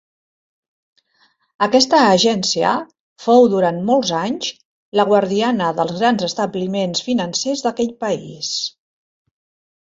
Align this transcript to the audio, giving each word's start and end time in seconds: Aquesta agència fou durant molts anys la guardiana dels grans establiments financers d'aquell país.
Aquesta 1.65 1.99
agència 2.13 2.71
fou 3.25 3.45
durant 3.55 3.77
molts 3.89 4.13
anys 4.21 4.49
la 5.01 5.05
guardiana 5.11 5.69
dels 5.81 5.93
grans 6.01 6.27
establiments 6.29 7.05
financers 7.11 7.63
d'aquell 7.69 7.95
país. 8.07 8.51